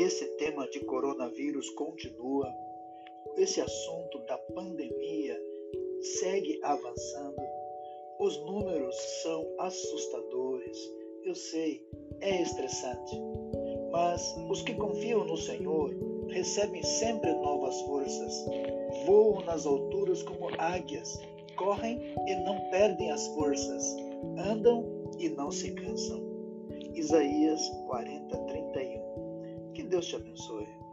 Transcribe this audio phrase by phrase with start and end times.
[0.00, 2.52] esse tema de coronavírus continua,
[3.36, 5.40] esse assunto da pandemia
[6.20, 7.42] segue avançando,
[8.20, 10.78] os números são assustadores,
[11.24, 11.86] eu sei,
[12.20, 13.16] é estressante,
[13.90, 15.90] mas os que confiam no Senhor
[16.28, 18.44] recebem sempre novas forças,
[19.06, 21.18] voam nas alturas como águias,
[21.56, 23.96] correm e não perdem as forças,
[24.38, 24.84] andam
[25.18, 26.24] e não se cansam.
[26.94, 28.85] Isaías 40, 31.
[29.96, 30.85] 都选出来。